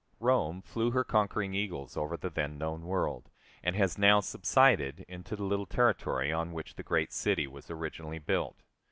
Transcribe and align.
Rome 0.19 0.63
flew 0.63 0.89
her 0.89 1.03
conquering 1.03 1.53
eagles 1.53 1.95
over 1.95 2.17
the 2.17 2.31
then 2.31 2.57
known 2.57 2.87
world, 2.87 3.29
and 3.61 3.75
has 3.75 3.99
now 3.99 4.19
subsided 4.19 5.05
into 5.07 5.35
the 5.35 5.43
little 5.43 5.67
territory 5.67 6.33
on 6.33 6.53
which 6.53 6.73
the 6.73 6.81
great 6.81 7.13
city 7.13 7.45
was 7.45 7.69
originally 7.69 8.17
built. 8.17 8.63